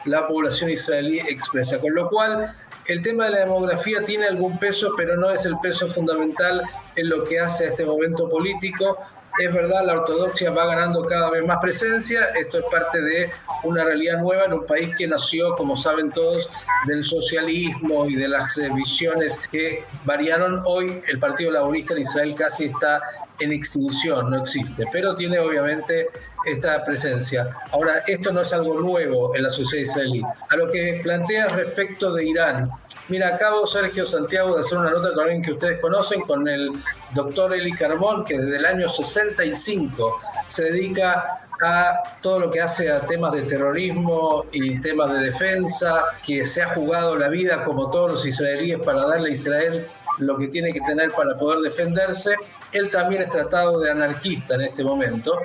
[0.04, 1.80] la, población israelí expresa.
[1.80, 2.54] Con lo cual,
[2.88, 6.62] el tema de la demografía tiene algún peso, pero no es el peso fundamental
[6.98, 8.98] en lo que hace a este momento político.
[9.40, 12.26] Es verdad, la ortodoxia va ganando cada vez más presencia.
[12.36, 13.32] Esto es parte de
[13.64, 16.50] una realidad nueva en un país que nació, como saben todos,
[16.86, 20.62] del socialismo y de las visiones que variaron.
[20.66, 23.02] Hoy el Partido Laborista en Israel casi está
[23.40, 26.10] en extinción, no existe, pero tiene obviamente
[26.46, 27.58] esta presencia.
[27.72, 30.22] Ahora, esto no es algo nuevo en la sociedad israelí.
[30.50, 32.70] A lo que planteas respecto de Irán,
[33.10, 36.72] Mira, acabo, Sergio Santiago, de hacer una nota con alguien que ustedes conocen, con el
[37.14, 42.90] doctor Eli Carmón, que desde el año 65 se dedica a todo lo que hace
[42.90, 47.92] a temas de terrorismo y temas de defensa, que se ha jugado la vida como
[47.92, 49.88] todos los israelíes para darle a Israel
[50.20, 52.36] lo que tiene que tener para poder defenderse.
[52.72, 55.40] Él también es tratado de anarquista en este momento.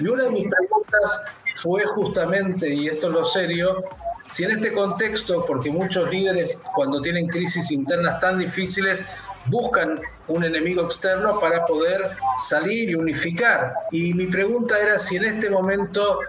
[0.00, 1.24] Y una de mis preguntas
[1.56, 3.84] fue justamente, y esto es lo serio,
[4.30, 9.04] si en este contexto, porque muchos líderes cuando tienen crisis internas tan difíciles,
[9.46, 13.74] buscan un enemigo externo para poder salir y unificar.
[13.90, 16.20] Y mi pregunta era si en este momento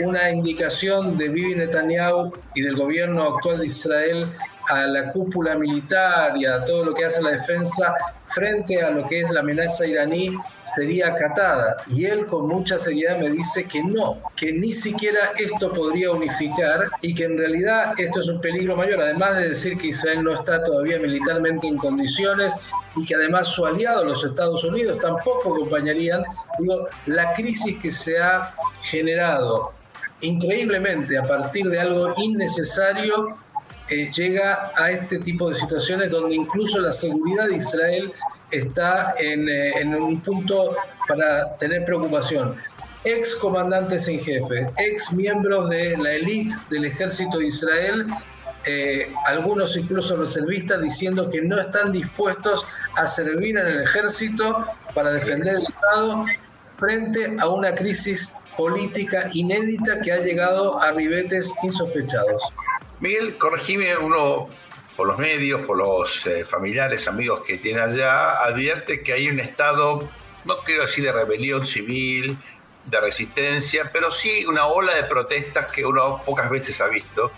[0.00, 4.32] una indicación de Bibi Netanyahu y del gobierno actual de Israel
[4.68, 7.94] a la cúpula militar y a todo lo que hace la defensa
[8.28, 10.36] frente a lo que es la amenaza iraní
[10.74, 11.76] sería acatada.
[11.88, 16.88] Y él con mucha seriedad me dice que no, que ni siquiera esto podría unificar
[17.00, 20.32] y que en realidad esto es un peligro mayor, además de decir que Israel no
[20.32, 22.52] está todavía militarmente en condiciones
[22.96, 26.24] y que además su aliado, los Estados Unidos, tampoco acompañarían,
[26.58, 29.72] digo, la crisis que se ha generado
[30.20, 33.43] increíblemente a partir de algo innecesario
[34.12, 38.12] llega a este tipo de situaciones donde incluso la seguridad de Israel
[38.50, 40.76] está en, eh, un punto
[41.08, 42.56] para tener preocupación.
[43.04, 48.06] Ex comandantes en jefe, ex miembros de la élite del ejército de Israel,
[48.66, 52.64] eh, algunos incluso reservistas diciendo que no están dispuestos
[52.96, 56.24] a servir en el ejército para defender el Estado
[56.78, 62.42] frente a una crisis política inédita que ha llegado a ribetes insospechados.
[63.00, 64.48] Miguel, corregime uno
[64.96, 69.40] por los medios, por los eh, familiares, amigos que tiene allá, advierte que hay un
[69.40, 70.08] estado,
[70.44, 72.38] no quiero decir de rebelión civil,
[72.84, 77.32] de resistencia, pero sí una ola de protestas que uno pocas veces ha visto.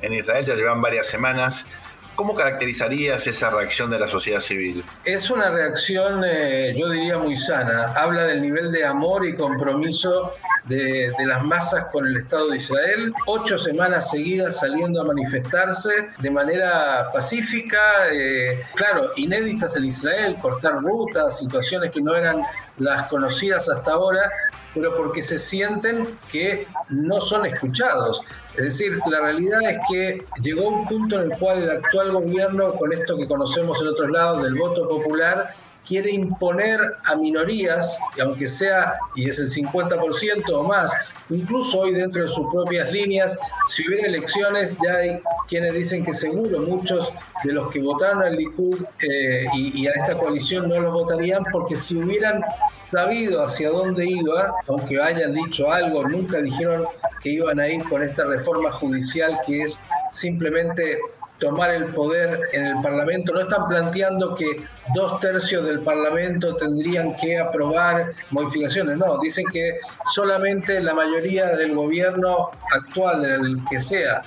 [0.00, 1.66] En Israel ya llevan varias semanas.
[2.14, 4.84] ¿Cómo caracterizarías esa reacción de la sociedad civil?
[5.04, 7.92] Es una reacción, eh, yo diría, muy sana.
[7.96, 10.32] Habla del nivel de amor y compromiso
[10.66, 16.30] de, las masas con el Estado de Israel, ocho semanas seguidas saliendo a manifestarse de
[16.30, 17.78] manera pacífica,
[18.12, 22.42] eh, claro, inéditas en Israel, cortar rutas, situaciones que no eran
[22.78, 24.30] las conocidas hasta ahora,
[24.74, 28.22] pero porque se sienten que no son escuchados.
[28.56, 32.74] Es decir, la realidad es que llegó un punto en el cual el actual gobierno,
[32.74, 35.54] con esto que conocemos en otros lados del voto popular,
[35.86, 40.92] quiere imponer a minorías, aunque sea, y es el 50% o más,
[41.30, 46.14] incluso hoy dentro de sus propias líneas, si hubiera elecciones, ya hay quienes dicen que
[46.14, 47.12] seguro muchos
[47.44, 51.76] de los que votaron al Likud eh, y, a esta coalición no los votarían porque
[51.76, 52.42] si hubieran
[52.80, 56.86] sabido hacia dónde iba, aunque hayan dicho algo, nunca dijeron
[57.22, 59.80] que iban a ir con esta reforma judicial que es
[60.12, 60.98] simplemente
[61.44, 63.34] tomar el poder en el Parlamento.
[63.34, 69.78] No están planteando que dos tercios del Parlamento tendrían que aprobar modificaciones, no, dicen que
[70.12, 74.22] solamente la mayoría del gobierno actual, del que sea,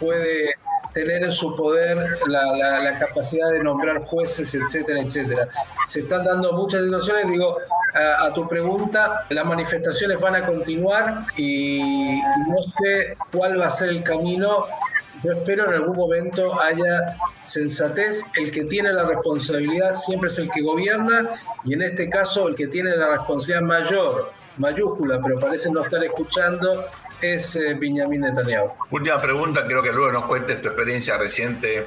[0.00, 0.54] puede
[0.94, 5.48] tener en su poder la, capacidad de nombrar jueces, etcétera, etcétera.
[5.86, 7.58] Se están dando muchas situaciones, digo,
[7.94, 13.70] a, a, tu pregunta, las manifestaciones van a continuar y no sé cuál va a
[13.70, 14.66] ser el camino
[15.22, 18.24] yo espero en algún momento haya sensatez.
[18.34, 21.30] El que tiene la responsabilidad siempre es el que gobierna
[21.64, 26.02] y en este caso el que tiene la responsabilidad mayor, mayúscula, pero parece no estar
[26.02, 26.86] escuchando,
[27.22, 28.72] es eh, Benjamin Netanyahu.
[28.90, 31.86] Última pregunta, creo que luego nos cuentes tu experiencia reciente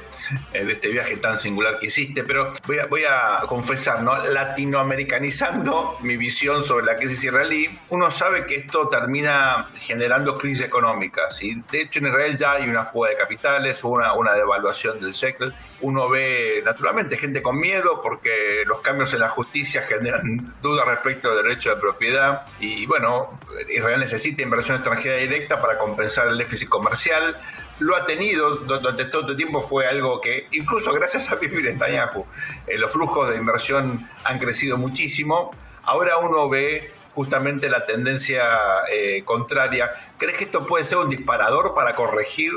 [0.52, 4.16] eh, de este viaje tan singular que hiciste, pero voy a, voy a confesar, ¿no?
[4.26, 11.42] latinoamericanizando mi visión sobre la crisis israelí, uno sabe que esto termina generando crisis económicas.
[11.42, 15.12] Y de hecho en Israel ya hay una fuga de capitales, una, una devaluación del
[15.12, 15.54] shekel.
[15.82, 21.34] Uno ve naturalmente gente con miedo porque los cambios en la justicia generan dudas respecto
[21.34, 22.46] del derecho de propiedad.
[22.58, 27.36] Y bueno, Israel necesita inversión extranjera directa para compensar el déficit comercial.
[27.78, 32.24] Lo ha tenido durante todo este tiempo, fue algo que, incluso gracias a Bibi Netanyahu,
[32.66, 35.50] eh, los flujos de inversión han crecido muchísimo.
[35.82, 38.44] Ahora uno ve justamente la tendencia
[38.92, 39.90] eh, contraria.
[40.18, 42.52] ¿Crees que esto puede ser un disparador para corregir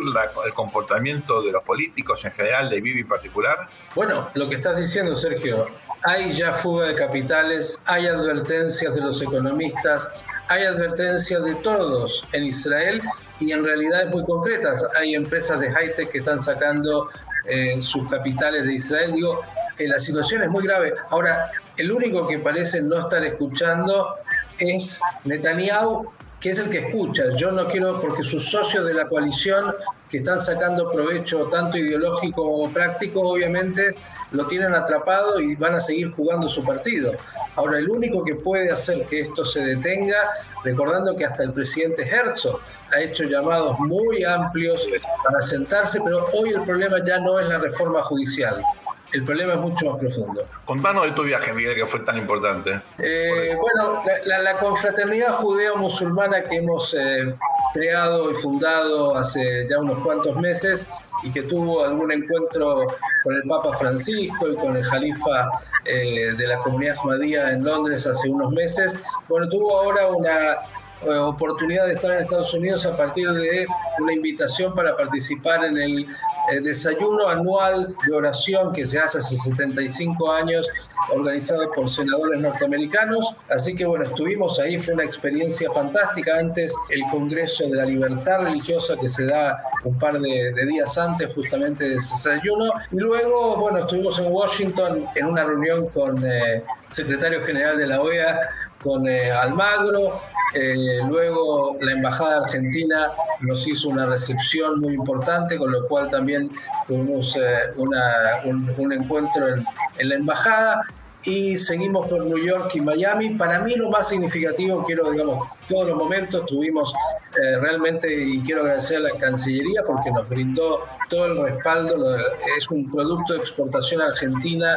[0.45, 3.69] el comportamiento de los políticos en general, de Bibi en particular?
[3.95, 5.67] Bueno, lo que estás diciendo, Sergio,
[6.03, 10.11] hay ya fuga de capitales, hay advertencias de los economistas,
[10.49, 13.01] hay advertencias de todos en Israel
[13.39, 14.85] y en realidades muy concretas.
[14.99, 17.09] Hay empresas de high-tech que están sacando
[17.45, 19.13] eh, sus capitales de Israel.
[19.13, 19.41] Digo,
[19.77, 20.93] la situación es muy grave.
[21.09, 24.15] Ahora, el único que parece no estar escuchando
[24.57, 26.09] es Netanyahu,
[26.39, 27.25] que es el que escucha.
[27.37, 29.75] Yo no quiero, porque sus socios de la coalición
[30.09, 33.95] que están sacando provecho tanto ideológico como práctico, obviamente
[34.31, 37.13] lo tienen atrapado y van a seguir jugando su partido.
[37.55, 40.29] Ahora, el único que puede hacer que esto se detenga,
[40.63, 42.59] recordando que hasta el presidente Herzog
[42.91, 44.87] ha hecho llamados muy amplios
[45.23, 48.63] para sentarse, pero hoy el problema ya no es la reforma judicial.
[49.11, 50.45] El problema es mucho más profundo.
[50.65, 52.79] Contanos de tu viaje, Miguel, que fue tan importante.
[52.99, 57.35] Eh, bueno, la, confraternidad judeo-musulmana que hemos eh,
[57.73, 60.87] creado y fundado hace ya unos cuantos meses
[61.23, 62.87] y que tuvo algún encuentro
[63.23, 65.49] con el Papa Francisco y con el Jalifa
[65.85, 68.95] eh, de la comunidad Ahmadía en Londres hace unos meses.
[69.27, 70.57] Bueno, tuvo ahora una
[71.01, 73.65] oportunidad de estar en Estados Unidos a partir de
[73.99, 76.07] una invitación para participar en el
[76.51, 80.67] el desayuno anual de oración que se hace hace 75 años,
[81.11, 83.35] organizado por senadores norteamericanos.
[83.49, 86.37] Así que bueno, estuvimos ahí, fue una experiencia fantástica.
[86.37, 91.33] Antes el Congreso de la Libertad Religiosa que se da un par de, días antes
[91.33, 92.71] justamente de ese desayuno.
[92.91, 98.01] Y luego, bueno, estuvimos en Washington en una reunión con eh, secretario general de la
[98.01, 98.39] OEA,
[98.81, 100.21] con eh, Almagro,
[100.53, 103.11] eh, luego la Embajada Argentina
[103.41, 106.49] nos hizo una recepción muy importante, con lo cual también
[106.87, 109.65] tuvimos eh, un, encuentro en,
[109.99, 110.85] la Embajada
[111.23, 113.31] y seguimos por New York y Miami.
[113.31, 116.93] Para mí lo más significativo, quiero, digamos, todos los momentos tuvimos
[117.35, 122.17] eh, realmente, y quiero agradecer a la Cancillería porque nos brindó todo el respaldo,
[122.57, 124.75] es un producto de exportación argentina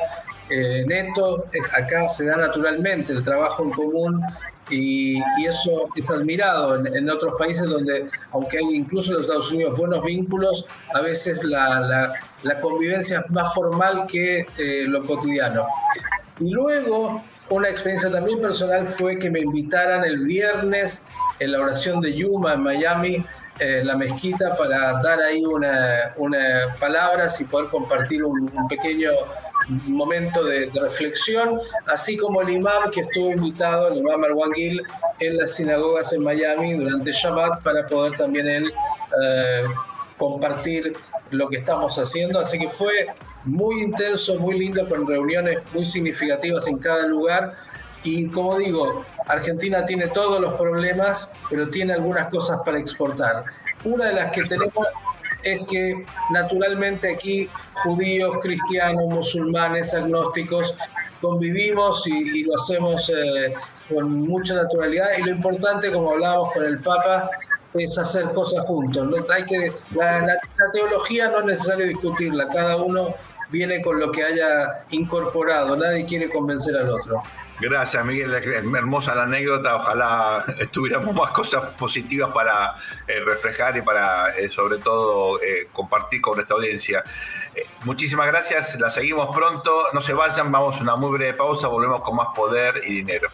[0.87, 4.23] neto, acá se da naturalmente el trabajo en común
[4.71, 9.79] y, eso es admirado en, otros países donde, aunque hay incluso en los Estados Unidos
[9.79, 15.67] buenos vínculos, a veces la, la, convivencia es más formal que eh, lo cotidiano.
[16.40, 21.05] Y luego, una experiencia también personal fue que me invitaran el viernes
[21.38, 23.27] en la oración de Yuma en Miami,
[23.59, 29.11] en la mezquita, para dar ahí una, una palabras y poder compartir un, pequeño
[29.68, 34.83] momento de, reflexión, así como el imam que estuvo invitado, el imam Marwan Gil,
[35.21, 38.73] en las sinagogas en Miami durante Shabbat para poder también él
[39.23, 39.64] eh,
[40.16, 40.95] compartir
[41.31, 42.40] lo que estamos haciendo.
[42.40, 43.07] Así que fue
[43.45, 47.55] muy intenso, muy lindo, con reuniones muy significativas en cada lugar.
[48.05, 53.45] Y como digo, Argentina tiene todos los problemas, pero tiene algunas cosas para exportar.
[53.85, 54.87] Una de las que tenemos
[55.43, 57.49] es que naturalmente aquí
[57.83, 60.75] judíos, cristianos, musulmanes, agnósticos,
[61.21, 63.55] convivimos y, lo hacemos eh,
[63.89, 67.31] con mucha naturalidad y lo importante, como hablábamos con el Papa,
[67.75, 69.07] es hacer cosas juntos.
[69.09, 69.17] ¿no?
[69.33, 70.39] Hay que, la,
[70.73, 73.15] teología no es necesario discutirla, cada uno
[73.53, 77.23] viene con lo que haya incorporado, nadie quiere convencer al otro.
[77.61, 78.35] Gracias, Miguel.
[78.35, 79.77] Hermosa la anécdota.
[79.77, 82.75] Ojalá tuviéramos más cosas positivas para
[83.07, 87.05] eh, reflejar y para, eh, sobre todo, eh, compartir con nuestra audiencia.
[87.85, 88.81] muchísimas gracias.
[88.81, 89.85] La seguimos pronto.
[89.93, 90.51] No se vayan.
[90.51, 91.69] Vamos a una muy breve pausa.
[91.69, 93.29] Volvemos con más poder y dinero.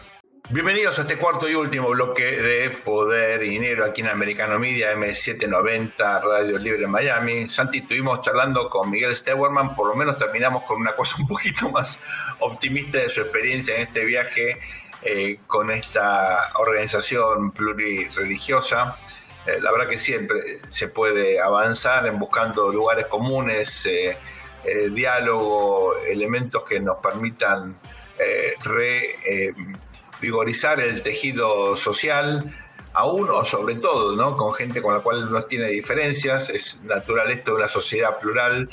[0.51, 4.95] Bienvenidos a este cuarto y último bloque de Poder y Dinero aquí en Americano Media
[4.95, 7.47] M790 Radio Libre en Miami.
[7.47, 11.69] Santi, estuvimos charlando con Miguel Stewerman, por lo menos terminamos con una cosa un poquito
[11.69, 12.01] más
[12.39, 14.57] optimista de su experiencia en este viaje
[15.03, 18.97] eh, con esta organización plurireligiosa.
[19.45, 24.17] Eh, la verdad que siempre se puede avanzar en buscando lugares comunes, eh,
[24.89, 27.77] diálogo, elementos que nos permitan
[28.63, 29.15] re
[30.21, 32.53] vigorizar el tejido social,
[32.93, 34.35] aún o sobre todo, ¿no?
[34.35, 36.49] con gente con la cual no tiene diferencias.
[36.49, 38.69] Es natural esto de una sociedad plural,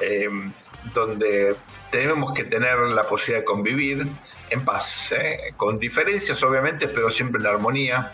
[0.00, 0.52] em,
[0.94, 1.56] donde
[1.90, 4.08] tenemos que tener la posibilidad de convivir
[4.48, 5.52] en paz, ¿eh?
[5.56, 8.12] con diferencias obviamente, pero siempre en armonía.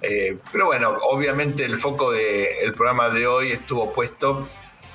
[0.00, 4.48] Eh, pero bueno, obviamente el foco del programa de hoy estuvo puesto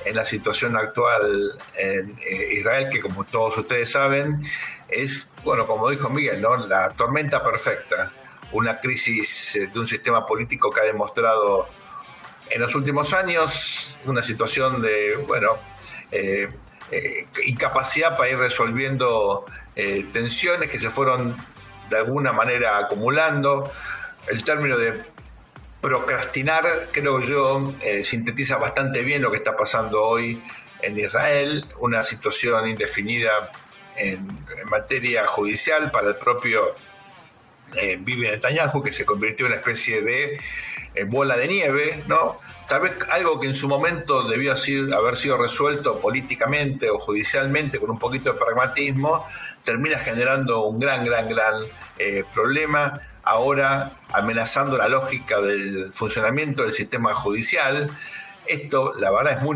[0.06, 4.42] en la situación actual en eh, Israel, que como todos ustedes saben,
[4.92, 6.56] es, bueno, como dijo Miguel, ¿no?
[6.58, 8.12] la tormenta perfecta,
[8.52, 11.68] una crisis eh, de un sistema político que ha demostrado
[12.50, 15.58] en los últimos años una situación de, bueno,
[16.12, 16.50] eh,
[17.46, 19.46] incapacidad para ir resolviendo
[20.12, 21.38] tensiones que se fueron
[21.90, 23.72] de alguna manera acumulando.
[24.28, 25.04] El término de
[25.82, 30.44] procrastinar, creo yo, eh, sintetiza bastante bien lo que está pasando hoy
[30.82, 33.52] en Israel, una situación indefinida
[34.00, 36.76] en, materia judicial para el propio
[37.76, 40.40] eh, vive Netanyahu, que se convirtió en una especie de
[40.96, 42.40] eh, bola de nieve, ¿no?
[42.68, 44.54] Tal vez algo que en su momento debió
[44.96, 49.26] haber sido resuelto políticamente o judicialmente con un poquito de pragmatismo,
[49.64, 51.64] termina generando un gran, gran, gran
[51.98, 57.90] eh, problema, ahora amenazando la lógica del funcionamiento del sistema judicial.
[58.50, 59.56] Esto, la verdad, es muy,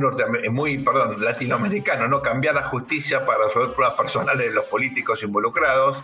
[0.51, 2.21] muy perdón, latinoamericano, ¿no?
[2.21, 6.03] Cambiar la justicia para resolver problemas personales de los políticos involucrados.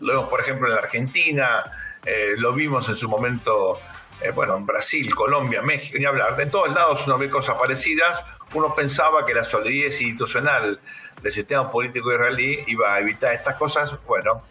[0.00, 1.64] Lo vemos, por ejemplo, en la Argentina,
[2.04, 3.80] eh, lo vimos en su momento
[4.20, 8.24] eh, bueno, en Brasil, Colombia, México, ni hablar, de todos lados uno ve cosas parecidas.
[8.54, 10.80] Uno pensaba que la solidez institucional
[11.22, 13.96] del sistema político israelí iba a evitar estas cosas.
[14.06, 14.42] Bueno,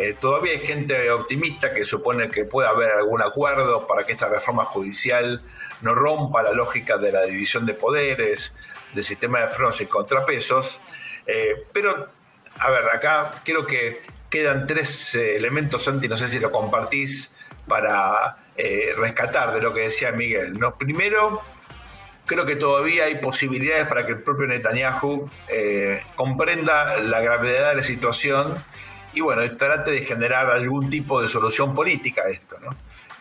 [0.00, 4.30] eh, todavía hay gente optimista que supone que puede haber algún acuerdo para que esta
[4.30, 5.42] reforma judicial
[5.82, 8.54] no rompa la lógica de la división de poderes,
[8.94, 10.80] del sistema de frenos y contrapesos.
[11.26, 12.08] Eh, pero,
[12.58, 17.34] a ver, acá creo que quedan tres elementos, Santi, no sé si lo compartís,
[17.68, 20.58] para eh, rescatar de lo que decía Miguel.
[20.58, 20.78] ¿no?
[20.78, 21.42] Primero,
[22.24, 27.76] creo que todavía hay posibilidades para que el propio Netanyahu eh, comprenda la gravedad de
[27.76, 28.54] la situación
[29.12, 32.56] y bueno, trate de generar algún tipo de solución política a esto.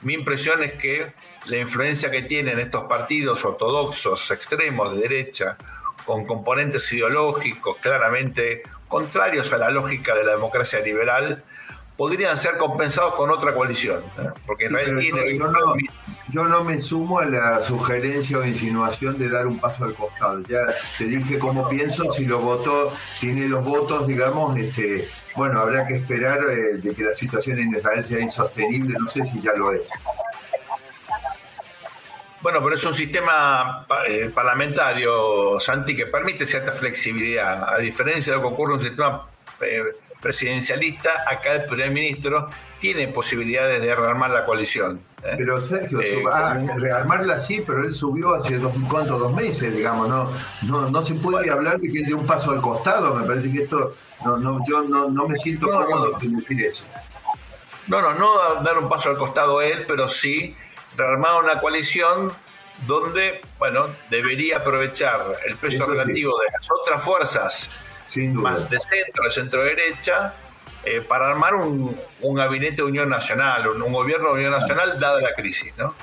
[0.02, 1.14] Mi impresión es que
[1.46, 5.58] la influencia que tienen estos partidos ortodoxos, extremos, de derecha,
[6.06, 11.44] con componentes ideológicos claramente contrarios a la lógica de la democracia liberal,
[12.00, 14.30] podrían ser compensados con otra coalición, ¿eh?
[14.45, 15.38] porque Israel tiene...
[16.32, 20.39] Yo no, me sumo a la sugerencia o insinuación de dar un paso al costado.
[20.47, 20.60] Ya
[20.97, 25.97] te dije cómo pienso, si lo votó, tiene los votos, digamos, este, bueno, habrá que
[25.97, 29.74] esperar eh, de que la situación en Israel sea insostenible, no sé si ya lo
[29.74, 29.82] es.
[32.41, 38.38] Bueno, pero es un sistema eh, parlamentario, Santi, que permite cierta flexibilidad, a diferencia de
[38.38, 39.28] lo que ocurre en un sistema
[40.22, 42.49] presidencialista, acá el primer ministro
[42.80, 45.01] tiene posibilidades de rearmar la coalición.
[45.24, 45.36] ¿eh?
[45.38, 49.20] Pero Sergio, eh, ah, rearmarla sí, pero él subió hace dos, ¿cuántos?
[49.20, 50.30] dos meses, digamos, no,
[50.67, 53.51] no, no se puede hablar de que él dé un paso al costado, me parece
[53.51, 53.95] que esto,
[54.26, 56.84] no, no, yo no, no me siento cómodo en decir eso.
[57.88, 60.55] No, no, no dar un paso al costado él, pero sí
[60.95, 62.32] rearmar una coalición
[62.86, 67.70] donde, bueno, debería aprovechar el peso relativo de las otras fuerzas
[68.34, 70.34] más de centro, de centro derecha,
[70.86, 75.34] eh, para armar un, gabinete de unión nacional, un, gobierno de unión nacional dada la
[75.34, 75.93] crisis, ¿no?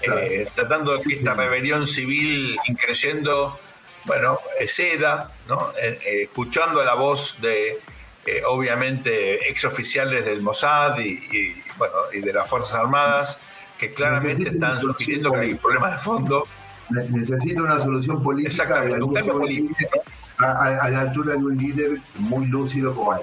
[0.00, 3.60] Eh, tratando de que esta rebelión civil increciendo,
[4.04, 5.72] bueno, ceda, ¿no?
[5.80, 7.78] Eh, escuchando la voz de,
[8.46, 13.38] obviamente, exoficiales del Mossad y, bueno, y de las Fuerzas Armadas,
[13.78, 16.48] que claramente están sugiriendo que hay problemas de fondo.
[16.90, 18.48] Necesita una solución política.
[18.48, 20.02] Exactamente, un cambio político
[20.38, 23.20] a, la altura de un líder muy lúcido como él.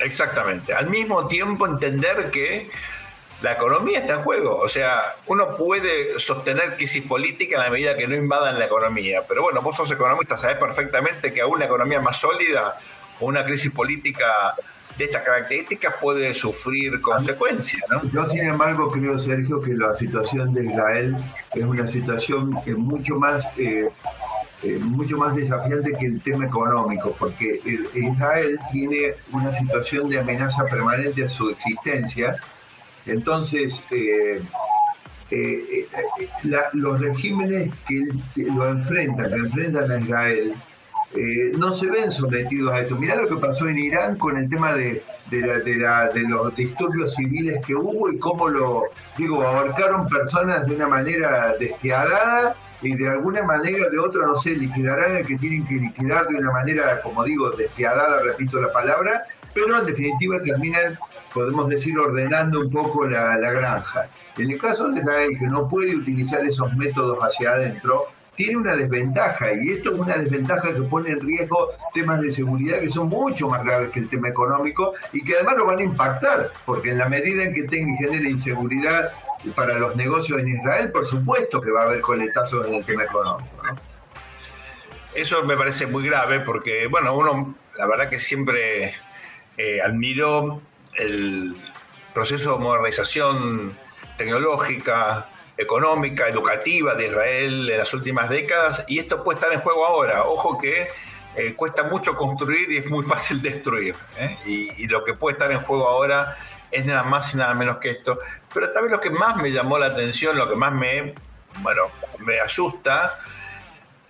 [0.00, 0.74] Exactamente.
[0.74, 2.70] Al mismo tiempo entender que
[3.42, 4.56] la economía está en juego.
[4.56, 9.22] O sea, uno puede sostener crisis política en la medida que no invadan la economía.
[9.28, 12.78] Pero bueno, vos sos economista, sabés perfectamente que aún una economía más sólida
[13.20, 14.54] o una crisis política
[14.98, 17.82] de estas características puede sufrir consecuencias.
[17.88, 18.02] ¿no?
[18.10, 21.16] Yo, sin embargo, creo, Sergio, que la situación de Israel
[21.54, 23.88] es una situación mucho más eh,
[24.60, 27.60] eh, mucho más desafiante que el tema económico, porque
[27.94, 32.34] Israel tiene una situación de amenaza permanente a su existencia.
[33.06, 34.42] Entonces, eh,
[35.30, 35.88] eh,
[36.72, 38.08] los regímenes que
[38.50, 40.54] lo enfrentan, que enfrentan a Israel,
[41.56, 42.96] no se ven sometidos a esto.
[42.96, 47.76] Mirá lo que pasó en Irán con el tema de, de, los disturbios civiles que
[47.76, 48.82] hubo y cómo lo,
[49.16, 54.36] digo, abarcaron personas de una manera despiadada y de alguna manera o de otra, no
[54.36, 58.72] sé, liquidarán el que tienen que liquidar de una manera, como digo, despiadada, repito la
[58.72, 60.98] palabra, pero en definitiva terminan,
[61.32, 64.08] podemos decir, ordenando un poco la, granja.
[64.36, 68.06] En el caso de Israel, que no puede utilizar esos métodos hacia adentro,
[68.36, 72.78] tiene una desventaja y esto es una desventaja que pone en riesgo temas de seguridad
[72.78, 75.82] que son mucho más graves que el tema económico y que además lo van a
[75.82, 79.10] impactar, porque en la medida en que tenga y genere inseguridad
[79.54, 83.04] para los negocios en Israel, por supuesto que va a haber coletazos en el tema
[83.04, 83.50] económico.
[85.14, 88.94] Eso me parece muy grave porque, bueno, uno, la verdad que siempre
[89.56, 90.60] eh, admiró
[90.94, 91.56] el
[92.14, 93.78] proceso de modernización
[94.16, 99.86] tecnológica, económica, educativa de Israel en las últimas décadas y esto puede estar en juego
[99.86, 100.24] ahora.
[100.24, 100.88] Ojo que
[101.36, 103.94] eh, cuesta mucho construir y es muy fácil destruir.
[104.18, 104.36] ¿eh?
[104.46, 106.36] Y, y, lo que puede estar en juego ahora
[106.70, 108.18] es nada más y nada menos que esto.
[108.52, 111.14] Pero también lo que más me llamó la atención, lo que más me,
[111.62, 111.82] bueno,
[112.18, 113.18] me asusta,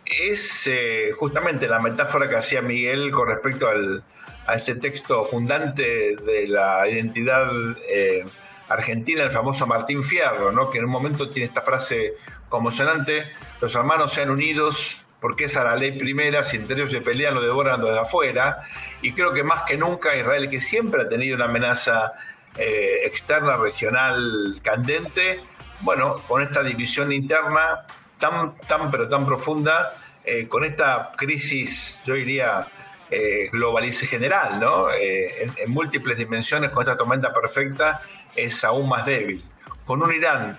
[0.05, 4.03] es eh, justamente la metáfora que hacía Miguel con respecto al,
[4.47, 7.51] a este texto fundante de la identidad
[7.91, 8.25] eh,
[8.69, 10.71] argentina, el famoso Martín Fierro, ¿no?
[10.71, 12.15] que en un momento tiene esta frase
[12.49, 13.31] conmocionante,
[13.61, 17.35] los hermanos sean unidos porque esa es la ley primera, si entre ellos se pelean
[17.35, 18.63] lo devoran desde afuera,
[19.03, 22.13] y creo que más que nunca Israel, que siempre ha tenido una amenaza
[22.59, 25.41] eh, externa, regional, candente,
[25.81, 27.87] bueno, con esta división interna
[28.19, 32.67] tan, tan pero tan profunda, eh, con esta crisis, yo diría,
[33.11, 34.89] eh, globalice general, ¿no?
[34.93, 38.03] en, múltiples dimensiones, con esta tormenta perfecta,
[38.35, 39.43] es aún más débil.
[39.87, 40.59] Con un Irán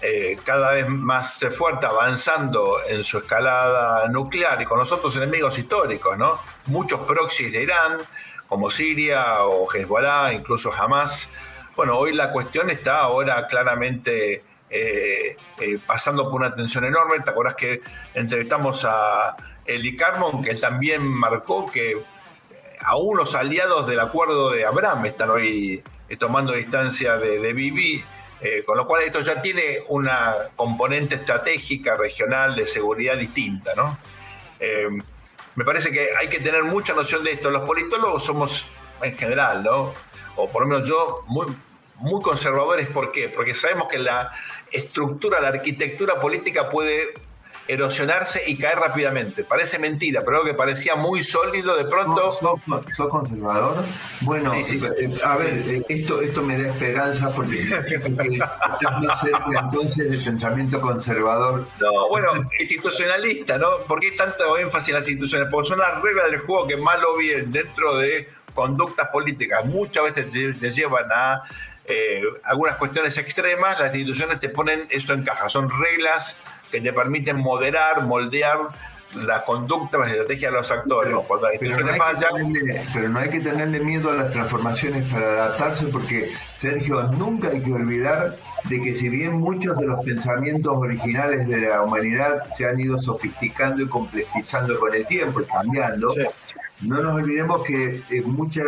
[0.00, 5.58] eh, cada vez más fuerte, avanzando en su escalada nuclear y con los otros enemigos
[5.58, 6.40] históricos, ¿no?
[6.66, 7.98] Muchos proxies de Irán,
[8.48, 11.30] como Siria o Hezbollah, incluso Hamas.
[11.76, 17.20] Bueno, hoy la cuestión está ahora claramente eh, eh, pasando por una tensión enorme.
[17.20, 17.82] ¿Te acuerdas que
[18.14, 22.02] entrevistamos a Eli Carmon, que también marcó que
[22.80, 25.82] aún los aliados del acuerdo de Abraham están hoy
[26.18, 28.04] tomando distancia de, de Bibi?
[28.40, 33.98] Eh, con lo cual esto ya tiene una componente estratégica regional de seguridad distinta, ¿no?
[35.58, 37.50] Me parece que hay que tener mucha noción de esto.
[37.50, 38.66] Los politólogos somos
[39.02, 39.92] en general, ¿no?
[40.36, 41.48] O por lo menos yo, muy,
[41.96, 42.86] muy conservadores.
[42.86, 43.28] ¿Por qué?
[43.28, 44.30] Porque sabemos que la
[44.70, 47.12] estructura, la arquitectura política puede
[47.68, 49.44] erosionarse y caer rápidamente.
[49.44, 52.32] Parece mentira, pero algo que parecía muy sólido, de pronto...
[52.32, 53.84] ¿Sos, conservador?
[54.22, 60.10] Bueno, eh, a ver, eh, esto, esto me da esperanza porque, estás más cerca entonces
[60.10, 61.66] de pensamiento conservador.
[61.78, 63.84] No, bueno, institucionalista, ¿no?
[63.86, 65.48] ¿Por qué tanto énfasis en las instituciones?
[65.50, 70.02] Porque son las reglas del juego que mal o bien dentro de conductas políticas muchas
[70.02, 71.42] veces te, llevan a
[71.84, 76.36] eh, algunas cuestiones extremas, las instituciones te ponen eso en caja, son reglas
[76.70, 78.58] que te permiten moderar, moldear
[79.14, 81.08] la conducta, la estrategia de los actores.
[81.08, 82.52] Pero, Cuando las instituciones no fallan.
[82.92, 87.62] pero no hay que tenerle miedo a las transformaciones para adaptarse, porque, Sergio, nunca hay
[87.62, 92.66] que olvidar de que si bien muchos de los pensamientos originales de la humanidad se
[92.66, 96.14] han ido sofisticando y complejizando con el tiempo y cambiando,
[96.82, 98.62] no nos olvidemos que eh, mucha,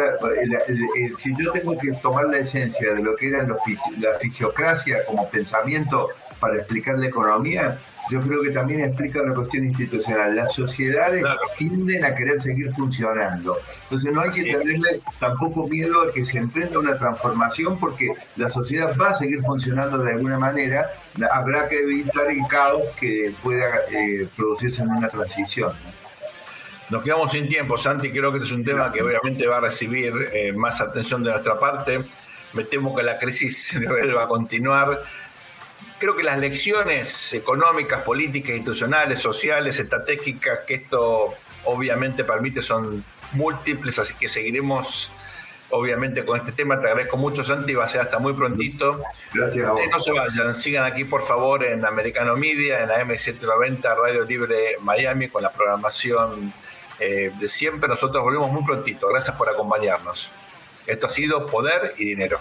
[1.19, 6.09] si yo tengo que tomar la esencia de lo que era la fisiocracia como pensamiento
[6.41, 7.79] para explicar la economía,
[8.11, 10.35] yo creo que también explica la cuestión institucional.
[10.35, 11.25] Las sociedades
[11.57, 13.57] tienden a querer seguir funcionando.
[13.85, 18.51] Entonces no hay que tenerle tampoco miedo a que se emprenda una transformación porque la
[18.51, 20.91] sociedad va a seguir funcionando de alguna manera.
[21.31, 25.73] Habrá que evitar el caos que pueda eh, producirse en una transición.
[26.91, 28.11] Nos quedamos sin tiempo, Santi.
[28.11, 31.31] Creo que este es un tema que obviamente va a recibir eh, más atención de
[31.31, 32.03] nuestra parte.
[32.55, 33.79] Me temo que la crisis
[34.17, 35.01] va a continuar
[36.01, 41.35] creo que las lecciones económicas, políticas, institucionales, sociales, estratégicas que esto
[41.65, 45.13] obviamente permite son múltiples, así que seguiremos
[45.69, 46.81] obviamente con este tema.
[46.81, 49.03] Te agradezco mucho, Santi, va a ser hasta muy prontito.
[49.33, 49.69] Gracias.
[49.69, 54.25] A no se vayan, sigan aquí por favor en Americano Media, en la M790, Radio
[54.25, 56.53] Libre Miami, con la programación
[56.99, 57.89] eh, de siempre.
[57.89, 59.07] Nosotros volvemos muy prontito.
[59.09, 60.31] Gracias por acompañarnos.
[60.87, 62.41] Esto ha sido Poder y Dinero.